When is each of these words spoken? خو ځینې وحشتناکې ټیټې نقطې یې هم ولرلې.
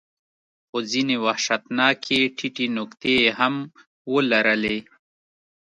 خو 0.67 0.77
ځینې 0.91 1.15
وحشتناکې 1.25 2.19
ټیټې 2.37 2.67
نقطې 2.77 3.13
یې 3.23 3.29
هم 3.39 3.55
ولرلې. 4.13 4.77